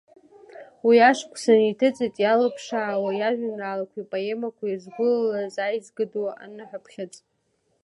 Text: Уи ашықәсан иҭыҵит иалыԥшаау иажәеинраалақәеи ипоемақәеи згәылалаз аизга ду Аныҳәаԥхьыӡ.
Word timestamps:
Уи 0.87 0.97
ашықәсан 1.09 1.59
иҭыҵит 1.69 2.15
иалыԥшаау 2.19 3.05
иажәеинраалақәеи 3.19 4.03
ипоемақәеи 4.05 4.81
згәылалаз 4.83 5.55
аизга 5.65 6.05
ду 6.11 6.27
Аныҳәаԥхьыӡ. 6.43 7.13